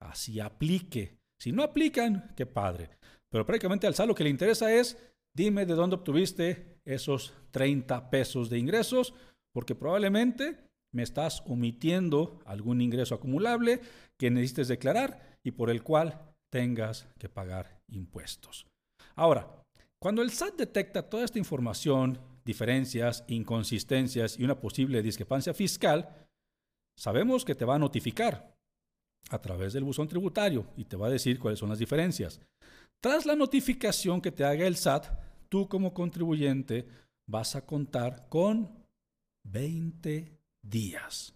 así 0.00 0.40
aplique. 0.40 1.18
Si 1.38 1.52
no 1.52 1.62
aplican, 1.62 2.32
qué 2.36 2.46
padre. 2.46 2.90
Pero 3.28 3.44
prácticamente 3.44 3.86
al 3.86 3.94
SAT 3.94 4.06
lo 4.06 4.14
que 4.14 4.24
le 4.24 4.30
interesa 4.30 4.72
es, 4.72 4.96
dime 5.34 5.66
de 5.66 5.74
dónde 5.74 5.96
obtuviste 5.96 6.80
esos 6.84 7.34
30 7.50 8.10
pesos 8.10 8.48
de 8.48 8.58
ingresos, 8.58 9.12
porque 9.52 9.74
probablemente 9.74 10.65
me 10.96 11.02
estás 11.02 11.42
omitiendo 11.46 12.40
algún 12.46 12.80
ingreso 12.80 13.14
acumulable 13.14 13.80
que 14.18 14.30
necesites 14.30 14.68
declarar 14.68 15.38
y 15.44 15.50
por 15.50 15.68
el 15.68 15.82
cual 15.82 16.18
tengas 16.50 17.06
que 17.18 17.28
pagar 17.28 17.82
impuestos. 17.88 18.66
Ahora, 19.14 19.62
cuando 20.02 20.22
el 20.22 20.30
SAT 20.30 20.56
detecta 20.56 21.08
toda 21.08 21.24
esta 21.24 21.38
información, 21.38 22.18
diferencias, 22.46 23.24
inconsistencias 23.28 24.38
y 24.38 24.44
una 24.44 24.58
posible 24.58 25.02
discrepancia 25.02 25.52
fiscal, 25.52 26.28
sabemos 26.98 27.44
que 27.44 27.54
te 27.54 27.66
va 27.66 27.74
a 27.74 27.78
notificar 27.78 28.56
a 29.28 29.38
través 29.38 29.74
del 29.74 29.84
buzón 29.84 30.08
tributario 30.08 30.66
y 30.78 30.84
te 30.84 30.96
va 30.96 31.08
a 31.08 31.10
decir 31.10 31.38
cuáles 31.38 31.58
son 31.58 31.68
las 31.68 31.78
diferencias. 31.78 32.40
Tras 33.02 33.26
la 33.26 33.36
notificación 33.36 34.22
que 34.22 34.32
te 34.32 34.44
haga 34.44 34.66
el 34.66 34.76
SAT, 34.76 35.08
tú 35.50 35.68
como 35.68 35.92
contribuyente 35.92 36.88
vas 37.28 37.54
a 37.54 37.66
contar 37.66 38.28
con 38.30 38.86
20 39.44 40.35
días, 40.68 41.34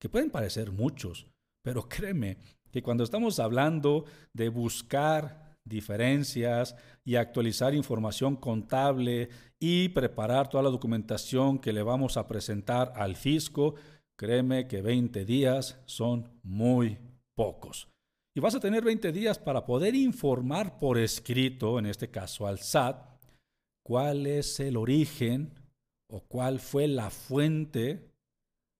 que 0.00 0.08
pueden 0.08 0.30
parecer 0.30 0.72
muchos, 0.72 1.26
pero 1.62 1.88
créeme 1.88 2.38
que 2.70 2.82
cuando 2.82 3.04
estamos 3.04 3.38
hablando 3.38 4.04
de 4.32 4.48
buscar 4.48 5.56
diferencias 5.64 6.76
y 7.04 7.16
actualizar 7.16 7.74
información 7.74 8.36
contable 8.36 9.28
y 9.58 9.90
preparar 9.90 10.48
toda 10.48 10.62
la 10.62 10.70
documentación 10.70 11.58
que 11.58 11.72
le 11.72 11.82
vamos 11.82 12.16
a 12.16 12.26
presentar 12.26 12.92
al 12.96 13.16
fisco, 13.16 13.74
créeme 14.16 14.66
que 14.66 14.82
20 14.82 15.24
días 15.24 15.80
son 15.86 16.28
muy 16.42 16.98
pocos. 17.34 17.88
Y 18.34 18.40
vas 18.40 18.54
a 18.54 18.60
tener 18.60 18.84
20 18.84 19.12
días 19.12 19.38
para 19.38 19.64
poder 19.66 19.94
informar 19.94 20.78
por 20.78 20.98
escrito, 20.98 21.78
en 21.78 21.86
este 21.86 22.10
caso 22.10 22.46
al 22.46 22.60
SAT, 22.60 22.96
cuál 23.84 24.26
es 24.26 24.60
el 24.60 24.76
origen 24.76 25.54
o 26.08 26.20
cuál 26.20 26.60
fue 26.60 26.86
la 26.88 27.10
fuente 27.10 28.12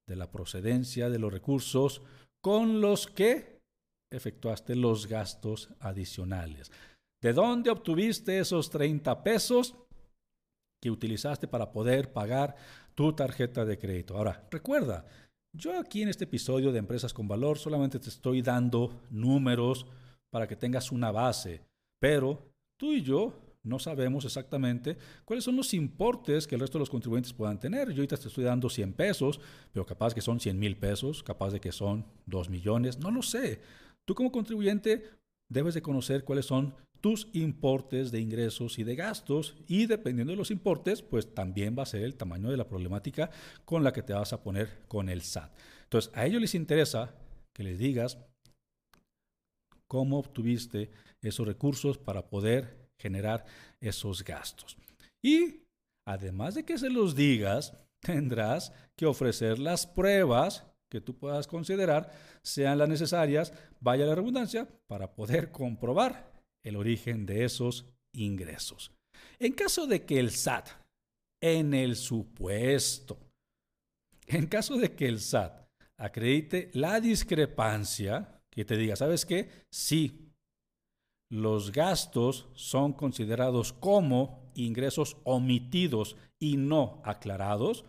de 0.09 0.17
la 0.17 0.33
procedencia 0.33 1.11
de 1.11 1.19
los 1.19 1.33
recursos 1.33 2.03
con 2.43 2.81
los 2.81 3.07
que 3.07 3.61
efectuaste 4.11 4.75
los 4.75 5.07
gastos 5.07 5.69
adicionales. 5.81 6.73
¿De 7.23 7.33
dónde 7.33 7.71
obtuviste 7.71 8.39
esos 8.39 8.71
30 8.71 9.23
pesos 9.23 9.77
que 10.83 10.91
utilizaste 10.91 11.47
para 11.47 11.71
poder 11.71 12.13
pagar 12.13 12.57
tu 12.95 13.13
tarjeta 13.13 13.65
de 13.65 13.79
crédito? 13.79 14.17
Ahora, 14.17 14.49
recuerda 14.51 15.05
Yo 15.55 15.79
aquí 15.79 16.03
en 16.03 16.09
este 16.09 16.25
episodio 16.25 16.73
de 16.73 16.79
Empresas 16.79 17.13
con 17.13 17.27
Valor 17.27 17.59
solamente 17.59 17.99
te 17.99 18.09
estoy 18.09 18.43
dando 18.43 19.03
números 19.11 19.87
para 20.31 20.47
que 20.47 20.57
tengas 20.57 20.93
una 20.93 21.11
base, 21.11 21.63
pero 22.01 22.51
tú 22.79 22.93
y 22.93 23.03
yo 23.03 23.48
no 23.69 23.79
sabemos 23.79 24.25
exactamente 24.25 24.97
cuáles 25.25 25.45
son 25.45 25.57
los 25.57 25.75
importes 25.75 26.47
que 26.47 26.55
el 26.55 26.61
resto 26.61 26.79
de 26.79 26.81
los 26.81 26.91
contribuyentes 26.91 27.33
puedan 27.33 27.61
tener. 27.61 27.89
Yo 27.91 27.97
ahorita 27.97 28.17
te 28.17 28.29
estoy 28.29 28.45
dando 28.45 28.69
100 28.69 28.95
pesos, 28.95 29.41
pero 29.73 29.87
capaz 29.87 30.15
que 30.15 30.21
son 30.21 30.41
100 30.41 30.59
mil 30.59 30.77
pesos, 30.77 31.23
capaz 31.23 31.51
de 31.51 31.61
que 31.61 31.73
son 31.73 32.07
2 32.27 32.51
millones, 32.51 32.99
no 32.99 33.11
lo 33.11 33.23
sé. 33.23 33.61
Tú 34.05 34.15
como 34.15 34.33
contribuyente 34.33 35.05
debes 35.49 35.75
de 35.75 35.83
conocer 35.83 36.25
cuáles 36.25 36.47
son 36.47 36.75
tus 37.01 37.29
importes 37.33 38.11
de 38.11 38.21
ingresos 38.21 38.79
y 38.79 38.85
de 38.85 38.97
gastos 38.97 39.57
y 39.67 39.87
dependiendo 39.87 40.33
de 40.33 40.37
los 40.37 40.51
importes, 40.51 41.03
pues 41.03 41.33
también 41.35 41.77
va 41.79 41.85
a 41.85 41.87
ser 41.87 42.03
el 42.03 42.17
tamaño 42.17 42.51
de 42.51 42.57
la 42.57 42.69
problemática 42.69 43.31
con 43.65 43.85
la 43.85 43.93
que 43.93 44.03
te 44.03 44.13
vas 44.13 44.33
a 44.33 44.43
poner 44.43 44.81
con 44.89 45.09
el 45.09 45.23
SAT. 45.23 45.53
Entonces, 45.85 46.11
a 46.15 46.27
ellos 46.27 46.41
les 46.41 46.55
interesa 46.55 47.15
que 47.55 47.63
les 47.63 47.79
digas 47.79 48.19
cómo 49.87 50.19
obtuviste 50.19 50.91
esos 51.23 51.47
recursos 51.47 51.99
para 51.99 52.29
poder 52.29 52.78
generar 52.99 53.45
esos 53.81 54.25
gastos. 54.25 54.77
Y 55.23 55.63
además 56.07 56.55
de 56.55 56.65
que 56.65 56.79
se 56.79 56.91
los 56.91 57.15
digas, 57.15 57.75
tendrás 58.01 58.73
que 58.97 59.07
ofrecer 59.07 59.59
las 59.59 59.87
pruebas 59.87 60.65
que 60.91 61.01
tú 61.01 61.17
puedas 61.17 61.47
considerar 61.47 62.11
sean 62.43 62.79
las 62.79 62.89
necesarias, 62.89 63.53
vaya 63.81 64.07
la 64.07 64.15
redundancia, 64.15 64.67
para 64.87 65.13
poder 65.15 65.51
comprobar 65.51 66.33
el 66.65 66.77
origen 66.77 67.27
de 67.27 67.45
esos 67.45 67.85
ingresos. 68.13 68.93
En 69.39 69.53
caso 69.53 69.87
de 69.87 70.05
que 70.05 70.19
el 70.19 70.31
SAT, 70.31 70.69
en 71.41 71.75
el 71.75 71.97
supuesto, 71.97 73.19
en 74.27 74.47
caso 74.47 74.77
de 74.77 74.95
que 74.95 75.07
el 75.07 75.21
SAT 75.21 75.69
acredite 75.97 76.71
la 76.75 77.01
discrepancia, 77.01 78.41
que 78.51 78.65
te 78.65 78.77
diga, 78.77 78.97
¿sabes 78.97 79.25
qué? 79.25 79.49
Sí, 79.71 80.28
los 81.31 81.73
gastos 81.73 82.49
son 82.55 82.93
considerados 82.93 83.73
como 83.73 84.51
ingresos 84.55 85.17
omitidos 85.25 86.17
y 86.39 86.57
no 86.57 87.01
aclarados, 87.05 87.85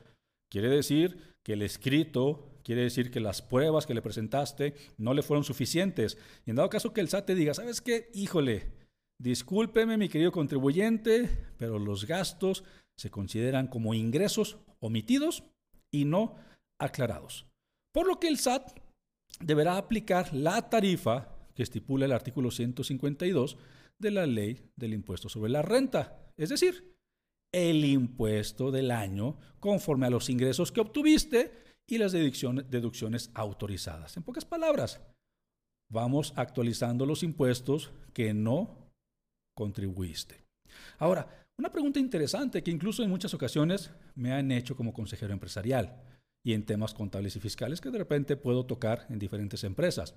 quiere 0.50 0.69
decir 0.69 1.36
que 1.43 1.53
el 1.53 1.62
escrito 1.62 2.50
quiere 2.63 2.84
decir 2.84 3.10
que 3.10 3.19
las 3.19 3.41
pruebas 3.41 3.88
que 3.88 3.93
le 3.93 4.01
presentaste 4.01 4.75
no 4.98 5.13
le 5.13 5.24
fueron 5.24 5.43
suficientes. 5.43 6.17
Y 6.46 6.51
en 6.51 6.58
dado 6.58 6.69
caso 6.69 6.93
que 6.93 7.01
el 7.01 7.10
SAT 7.10 7.25
te 7.25 7.36
diga, 7.36 7.53
¿sabes 7.53 7.81
qué? 7.81 8.12
Híjole, 8.13 8.72
discúlpeme 9.17 9.98
mi 9.98 10.10
querido 10.10 10.31
contribuyente, 10.31 11.48
pero 11.58 11.79
los 11.79 12.05
gastos 12.05 12.63
se 12.96 13.10
consideran 13.10 13.67
como 13.67 13.93
ingresos 13.93 14.60
omitidos 14.79 15.43
y 15.91 16.05
no 16.05 16.36
aclarados. 16.77 17.48
Por 17.91 18.08
lo 18.08 18.19
que 18.19 18.27
el 18.27 18.38
SAT 18.38 18.77
deberá 19.39 19.77
aplicar 19.77 20.34
la 20.34 20.69
tarifa 20.69 21.38
que 21.60 21.63
estipula 21.63 22.06
el 22.06 22.13
artículo 22.13 22.51
152 22.51 23.58
de 23.98 24.12
la 24.12 24.25
ley 24.25 24.72
del 24.78 24.94
impuesto 24.94 25.28
sobre 25.28 25.51
la 25.51 25.62
renta, 25.62 26.32
es 26.38 26.48
decir, 26.48 26.96
el 27.54 27.84
impuesto 27.84 28.72
del 28.72 28.92
año 28.92 29.38
conforme 29.60 30.06
a 30.06 30.10
los 30.10 30.30
ingresos 30.30 30.72
que 30.72 30.80
obtuviste 30.80 31.51
y 31.86 31.98
las 31.98 32.13
deducciones 32.13 33.30
autorizadas. 33.34 34.16
En 34.16 34.24
pocas 34.24 34.46
palabras, 34.46 35.01
vamos 35.92 36.32
actualizando 36.38 37.06
los 37.06 37.24
impuestos 37.24 37.92
que 38.13 38.34
no 38.34 38.94
contribuiste. 39.54 40.46
Ahora, 40.98 41.46
una 41.58 41.74
pregunta 41.74 42.00
interesante 42.00 42.63
que 42.63 42.72
incluso 42.72 43.04
en 43.04 43.10
muchas 43.10 43.34
ocasiones 43.34 43.92
me 44.16 44.32
han 44.32 44.50
hecho 44.54 44.78
como 44.78 44.94
consejero 44.94 45.34
empresarial 45.34 46.01
y 46.42 46.54
en 46.54 46.66
temas 46.66 46.94
contables 46.94 47.36
y 47.36 47.42
fiscales 47.42 47.82
que 47.82 47.92
de 47.92 47.98
repente 47.98 48.38
puedo 48.38 48.66
tocar 48.66 49.08
en 49.10 49.20
diferentes 49.20 49.66
empresas. 49.66 50.16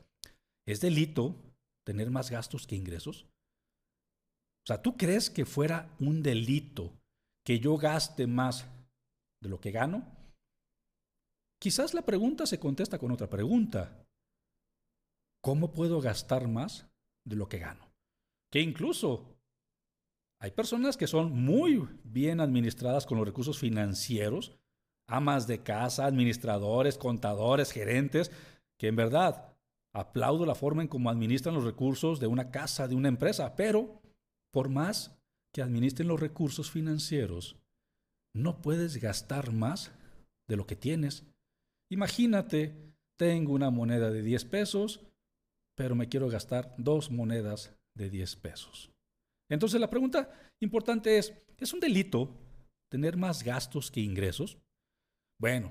¿Es 0.67 0.81
delito 0.81 1.37
tener 1.85 2.11
más 2.11 2.31
gastos 2.31 2.67
que 2.67 2.77
ingresos? 2.77 3.27
O 4.65 4.67
sea, 4.67 4.81
¿tú 4.81 4.97
crees 4.97 5.29
que 5.29 5.45
fuera 5.45 5.95
un 5.99 6.23
delito 6.23 6.93
que 7.45 7.59
yo 7.59 7.77
gaste 7.77 8.27
más 8.27 8.69
de 9.41 9.49
lo 9.49 9.61
que 9.61 9.73
gano? 9.73 10.07
Quizás 11.61 11.95
la 11.95 12.03
pregunta 12.03 12.47
se 12.47 12.61
contesta 12.61 12.99
con 12.99 13.11
otra 13.11 13.29
pregunta. 13.29 14.07
¿Cómo 15.43 15.73
puedo 15.73 16.01
gastar 16.01 16.47
más 16.47 16.87
de 17.25 17.37
lo 17.37 17.49
que 17.49 17.59
gano? 17.59 17.93
Que 18.53 18.61
incluso 18.61 19.37
hay 20.41 20.53
personas 20.53 20.97
que 20.97 21.07
son 21.09 21.33
muy 21.33 21.89
bien 22.05 22.41
administradas 22.41 23.07
con 23.07 23.19
los 23.19 23.27
recursos 23.27 23.59
financieros, 23.59 24.57
amas 25.09 25.47
de 25.47 25.63
casa, 25.63 26.07
administradores, 26.07 26.99
contadores, 26.99 27.73
gerentes, 27.73 28.31
que 28.77 28.89
en 28.89 28.97
verdad 28.97 29.52
aplaudo 29.95 30.47
la 30.47 30.55
forma 30.55 30.83
en 30.83 30.89
cómo 30.89 31.11
administran 31.11 31.55
los 31.55 31.65
recursos 31.65 32.21
de 32.21 32.27
una 32.27 32.51
casa, 32.51 32.89
de 32.89 32.95
una 32.95 33.09
empresa, 33.09 33.55
pero 33.57 34.01
por 34.53 34.69
más 34.69 35.17
que 35.55 35.63
administren 35.63 36.09
los 36.09 36.21
recursos 36.21 36.71
financieros, 36.71 37.57
no 38.35 38.63
puedes 38.63 38.97
gastar 38.97 39.53
más 39.53 39.93
de 40.49 40.57
lo 40.57 40.67
que 40.67 40.77
tienes 40.77 41.27
Imagínate, 41.93 42.75
tengo 43.19 43.53
una 43.53 43.69
moneda 43.69 44.11
de 44.11 44.23
10 44.23 44.47
pesos, 44.47 45.01
pero 45.77 45.95
me 45.95 46.09
quiero 46.09 46.31
gastar 46.31 46.75
dos 46.79 47.11
monedas 47.11 47.77
de 47.95 48.09
10 48.09 48.37
pesos. 48.37 48.91
Entonces 49.51 49.79
la 49.79 49.91
pregunta 49.91 50.33
importante 50.63 51.19
es, 51.19 51.35
¿es 51.59 51.75
un 51.75 51.81
delito 51.81 52.35
tener 52.91 53.19
más 53.19 53.43
gastos 53.43 53.91
que 53.91 54.01
ingresos? 54.01 54.57
Bueno, 55.39 55.71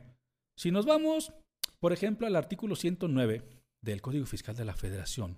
si 0.55 0.69
nos 0.69 0.85
vamos, 0.85 1.33
por 1.79 1.91
ejemplo, 1.91 2.27
al 2.27 2.35
artículo 2.35 2.75
109 2.75 3.60
del 3.83 4.01
Código 4.01 4.25
Fiscal 4.25 4.55
de 4.55 4.65
la 4.65 4.75
Federación, 4.75 5.37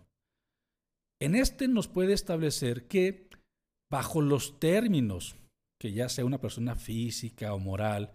en 1.21 1.36
este 1.36 1.67
nos 1.67 1.88
puede 1.88 2.13
establecer 2.13 2.88
que 2.88 3.29
bajo 3.91 4.21
los 4.21 4.60
términos 4.60 5.36
que 5.84 5.91
ya 5.91 6.08
sea 6.08 6.23
una 6.23 6.39
persona 6.39 6.75
física 6.75 7.53
o 7.53 7.60
moral, 7.60 8.13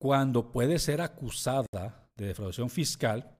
cuando 0.00 0.50
puede 0.50 0.78
ser 0.78 1.02
acusada 1.02 2.08
de 2.16 2.26
defraudación 2.26 2.70
fiscal, 2.70 3.38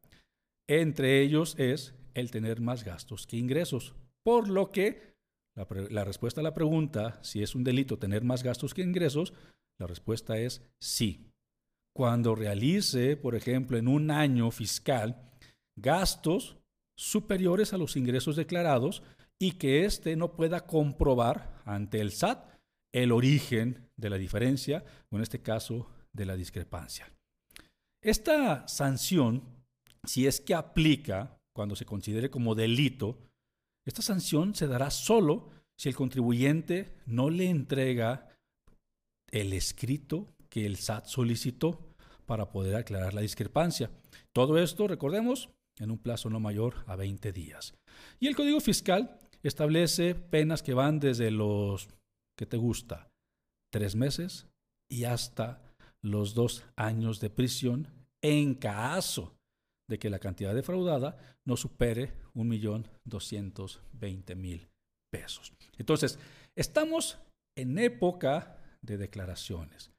entre 0.68 1.22
ellos 1.22 1.54
es 1.58 1.94
el 2.12 2.30
tener 2.30 2.60
más 2.60 2.84
gastos 2.84 3.26
que 3.26 3.38
ingresos. 3.38 3.94
Por 4.24 4.48
lo 4.48 4.70
que 4.72 5.14
la, 5.56 6.04
respuesta 6.04 6.42
a 6.42 6.44
la 6.44 6.52
pregunta, 6.52 7.18
si 7.22 7.42
es 7.42 7.54
un 7.54 7.64
delito 7.64 7.98
tener 7.98 8.24
más 8.24 8.42
gastos 8.42 8.74
que 8.74 8.82
ingresos, 8.82 9.32
la 9.80 9.86
respuesta 9.86 10.38
es 10.38 10.62
sí. 10.80 11.30
Cuando 11.96 12.34
realice, 12.34 13.16
por 13.16 13.34
ejemplo, 13.34 13.78
en 13.78 13.88
un 13.88 14.10
año 14.10 14.50
fiscal, 14.50 15.31
gastos 15.76 16.56
superiores 16.96 17.72
a 17.72 17.78
los 17.78 17.96
ingresos 17.96 18.36
declarados 18.36 19.02
y 19.38 19.52
que 19.52 19.84
éste 19.84 20.16
no 20.16 20.36
pueda 20.36 20.66
comprobar 20.66 21.60
ante 21.64 22.00
el 22.00 22.12
SAT 22.12 22.52
el 22.92 23.10
origen 23.10 23.88
de 23.96 24.10
la 24.10 24.18
diferencia, 24.18 24.84
o 25.10 25.16
en 25.16 25.22
este 25.22 25.40
caso, 25.40 25.90
de 26.12 26.26
la 26.26 26.36
discrepancia. 26.36 27.10
Esta 28.02 28.68
sanción, 28.68 29.42
si 30.04 30.26
es 30.26 30.40
que 30.40 30.54
aplica 30.54 31.38
cuando 31.54 31.74
se 31.74 31.86
considere 31.86 32.30
como 32.30 32.54
delito, 32.54 33.18
esta 33.84 34.02
sanción 34.02 34.54
se 34.54 34.66
dará 34.66 34.90
solo 34.90 35.50
si 35.76 35.88
el 35.88 35.96
contribuyente 35.96 36.96
no 37.06 37.30
le 37.30 37.48
entrega 37.48 38.28
el 39.30 39.52
escrito 39.52 40.28
que 40.48 40.66
el 40.66 40.76
SAT 40.76 41.06
solicitó 41.06 41.94
para 42.26 42.50
poder 42.50 42.76
aclarar 42.76 43.14
la 43.14 43.22
discrepancia. 43.22 43.90
Todo 44.32 44.58
esto, 44.58 44.86
recordemos, 44.86 45.50
en 45.78 45.90
un 45.90 45.98
plazo 45.98 46.30
no 46.30 46.40
mayor 46.40 46.84
a 46.86 46.96
20 46.96 47.32
días. 47.32 47.74
Y 48.20 48.28
el 48.28 48.36
Código 48.36 48.60
Fiscal 48.60 49.18
establece 49.42 50.14
penas 50.14 50.62
que 50.62 50.74
van 50.74 51.00
desde 51.00 51.30
los 51.30 51.88
que 52.38 52.46
te 52.46 52.56
gusta, 52.56 53.10
tres 53.72 53.96
meses 53.96 54.46
y 54.90 55.04
hasta 55.04 55.62
los 56.04 56.34
dos 56.34 56.64
años 56.76 57.20
de 57.20 57.30
prisión 57.30 57.88
en 58.22 58.54
caso 58.54 59.34
de 59.88 59.98
que 59.98 60.10
la 60.10 60.18
cantidad 60.18 60.54
defraudada 60.54 61.38
no 61.46 61.56
supere 61.56 62.12
1.220.000 62.34 64.68
pesos. 65.12 65.52
Entonces, 65.76 66.18
estamos 66.56 67.18
en 67.56 67.78
época 67.78 68.56
de 68.82 68.96
declaraciones. 68.96 69.92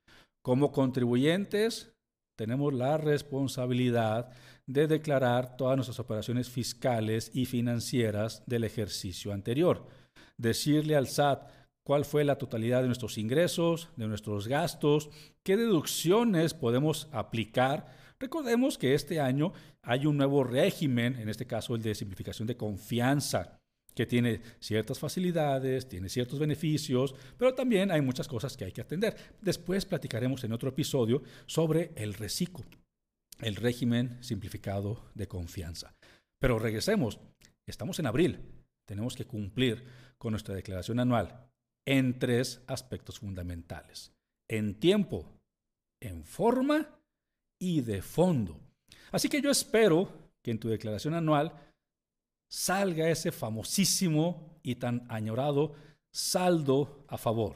Como 0.44 0.72
contribuyentes, 0.72 1.93
tenemos 2.36 2.74
la 2.74 2.98
responsabilidad 2.98 4.30
de 4.66 4.88
declarar 4.88 5.58
todas 5.58 5.76
nuestras 5.76 6.00
operaciones 6.00 6.50
fiscales 6.50 7.32
y 7.34 7.46
financieras 7.46 8.44
del 8.46 8.64
ejercicio 8.64 9.34
anterior. 9.34 9.88
Decirle 10.38 10.96
al 10.96 11.08
SAT 11.08 11.50
cuál 11.84 12.06
fue 12.06 12.24
la 12.24 12.38
totalidad 12.38 12.82
de 12.82 12.88
nuestros 12.88 13.18
ingresos, 13.18 13.90
de 13.98 14.08
nuestros 14.08 14.48
gastos, 14.48 15.10
qué 15.44 15.58
deducciones 15.58 16.54
podemos 16.54 17.10
aplicar. 17.12 17.88
Recordemos 18.20 18.78
que 18.78 18.94
este 18.94 19.20
año 19.20 19.54
hay 19.82 20.06
un 20.06 20.18
nuevo 20.18 20.44
régimen, 20.44 21.18
en 21.20 21.30
este 21.30 21.46
caso 21.46 21.76
el 21.76 21.82
de 21.82 21.94
simplificación 21.94 22.48
de 22.48 22.58
confianza, 22.58 23.60
que 23.94 24.06
tiene 24.06 24.42
ciertas 24.60 25.00
facilidades, 25.00 25.88
tiene 25.88 26.10
ciertos 26.10 26.40
beneficios, 26.40 27.16
pero 27.38 27.54
también 27.54 27.92
hay 27.92 28.02
muchas 28.02 28.28
cosas 28.28 28.58
que 28.58 28.66
hay 28.66 28.72
que 28.72 28.82
atender. 28.82 29.16
Después 29.42 29.86
platicaremos 29.86 30.44
en 30.44 30.54
otro 30.54 30.70
episodio 30.70 31.24
sobre 31.46 31.92
el 31.96 32.14
reciclo. 32.14 32.66
el 33.40 33.56
régimen 33.56 34.24
simplificado 34.24 35.10
de 35.16 35.28
confianza. 35.28 35.96
Pero 36.40 36.60
regresemos, 36.60 37.20
estamos 37.66 38.00
en 38.00 38.06
abril, 38.06 38.40
tenemos 38.86 39.16
que 39.16 39.26
cumplir 39.26 39.84
con 40.18 40.32
nuestra 40.32 40.56
declaración 40.56 41.00
anual 41.00 41.50
en 41.86 42.20
tres 42.20 42.62
aspectos 42.68 43.20
fundamentales, 43.20 44.14
en 44.48 44.76
tiempo, 44.76 45.26
en 46.00 46.24
forma 46.24 46.90
y 47.60 47.82
de 47.82 48.02
fondo. 48.02 48.60
Así 49.12 49.30
que 49.30 49.42
yo 49.42 49.52
espero 49.52 50.12
que 50.42 50.52
en 50.52 50.60
tu 50.60 50.70
declaración 50.70 51.14
anual 51.14 51.54
salga 52.54 53.10
ese 53.10 53.32
famosísimo 53.32 54.60
y 54.62 54.76
tan 54.76 55.08
añorado 55.10 55.74
saldo 56.12 57.04
a 57.08 57.18
favor, 57.18 57.56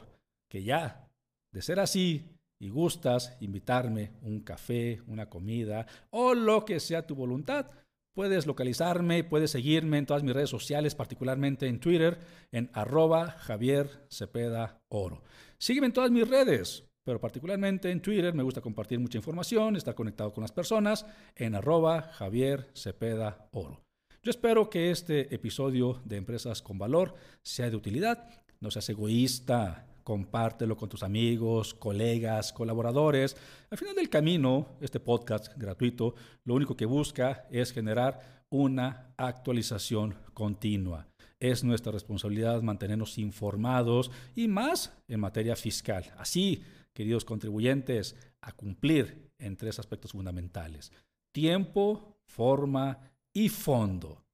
que 0.50 0.64
ya, 0.64 1.08
de 1.52 1.62
ser 1.62 1.78
así, 1.78 2.34
y 2.58 2.68
gustas 2.68 3.36
invitarme 3.38 4.10
un 4.22 4.40
café, 4.40 5.00
una 5.06 5.30
comida 5.30 5.86
o 6.10 6.34
lo 6.34 6.64
que 6.64 6.80
sea 6.80 7.06
tu 7.06 7.14
voluntad, 7.14 7.70
puedes 8.12 8.48
localizarme, 8.48 9.22
puedes 9.22 9.52
seguirme 9.52 9.98
en 9.98 10.06
todas 10.06 10.24
mis 10.24 10.34
redes 10.34 10.50
sociales, 10.50 10.96
particularmente 10.96 11.68
en 11.68 11.78
Twitter, 11.78 12.18
en 12.50 12.68
arroba 12.72 13.30
Javier 13.30 14.04
Cepeda 14.10 14.82
Oro. 14.88 15.22
Sígueme 15.58 15.86
en 15.86 15.92
todas 15.92 16.10
mis 16.10 16.26
redes, 16.26 16.82
pero 17.04 17.20
particularmente 17.20 17.92
en 17.92 18.02
Twitter 18.02 18.34
me 18.34 18.42
gusta 18.42 18.60
compartir 18.60 18.98
mucha 18.98 19.18
información, 19.18 19.76
estar 19.76 19.94
conectado 19.94 20.32
con 20.32 20.42
las 20.42 20.50
personas, 20.50 21.06
en 21.36 21.54
arroba 21.54 22.02
Javier 22.02 22.68
Cepeda 22.74 23.48
Oro. 23.52 23.87
Yo 24.20 24.30
espero 24.30 24.68
que 24.68 24.90
este 24.90 25.32
episodio 25.32 26.02
de 26.04 26.16
Empresas 26.16 26.60
con 26.60 26.76
Valor 26.76 27.14
sea 27.40 27.70
de 27.70 27.76
utilidad, 27.76 28.28
no 28.60 28.68
seas 28.70 28.88
egoísta, 28.88 29.86
compártelo 30.02 30.76
con 30.76 30.88
tus 30.88 31.04
amigos, 31.04 31.72
colegas, 31.72 32.52
colaboradores. 32.52 33.36
Al 33.70 33.78
final 33.78 33.94
del 33.94 34.10
camino, 34.10 34.76
este 34.80 34.98
podcast 34.98 35.56
gratuito 35.56 36.16
lo 36.44 36.54
único 36.54 36.76
que 36.76 36.84
busca 36.84 37.46
es 37.50 37.72
generar 37.72 38.44
una 38.50 39.14
actualización 39.16 40.16
continua. 40.34 41.06
Es 41.38 41.62
nuestra 41.62 41.92
responsabilidad 41.92 42.60
mantenernos 42.60 43.18
informados 43.18 44.10
y 44.34 44.48
más 44.48 44.92
en 45.06 45.20
materia 45.20 45.54
fiscal. 45.54 46.12
Así, 46.18 46.64
queridos 46.92 47.24
contribuyentes, 47.24 48.16
a 48.40 48.50
cumplir 48.50 49.30
en 49.38 49.56
tres 49.56 49.78
aspectos 49.78 50.10
fundamentales. 50.10 50.90
Tiempo, 51.32 52.18
forma 52.26 52.98
y 53.38 53.48
fondo. 53.48 54.24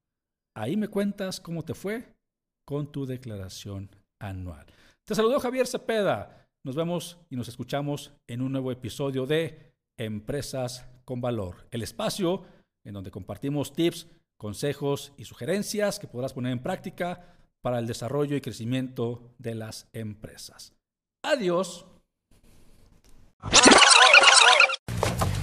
Ahí 0.57 0.79
me 0.79 0.89
cuentas 0.89 1.39
cómo 1.39 1.63
te 1.63 1.75
fue 1.75 2.15
con 2.65 2.91
tu 2.91 3.05
declaración 3.05 3.91
anual. 4.19 4.65
Te 5.05 5.15
saludó 5.15 5.39
Javier 5.41 5.67
Cepeda. 5.67 6.49
Nos 6.65 6.75
vemos 6.75 7.19
y 7.29 7.37
nos 7.37 7.49
escuchamos 7.49 8.13
en 8.27 8.41
un 8.41 8.53
nuevo 8.53 8.73
episodio 8.73 9.27
de 9.27 9.75
Empresas 9.99 10.87
con 11.05 11.21
Valor, 11.21 11.67
el 11.71 11.83
espacio 11.83 12.45
en 12.83 12.95
donde 12.95 13.11
compartimos 13.11 13.75
tips, 13.75 14.07
consejos 14.39 15.13
y 15.19 15.27
sugerencias 15.27 15.99
que 15.99 16.09
podrás 16.09 16.33
poner 16.33 16.53
en 16.53 16.63
práctica 16.63 17.37
para 17.61 17.81
el 17.81 17.87
desarrollo 17.87 18.37
y 18.37 18.41
crecimiento 18.41 19.35
de 19.37 19.55
las 19.55 19.87
empresas. 19.93 20.73
Adiós. 21.23 21.85